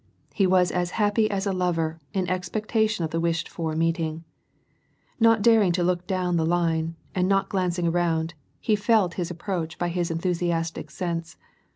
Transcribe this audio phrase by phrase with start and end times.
[0.33, 4.23] He was as happy as a lover, in expec tation of the wished for meeting!
[5.19, 9.77] Not daring to look down the line, and not glancing around, he felt his approach
[9.77, 11.37] by his enthusiastic sense.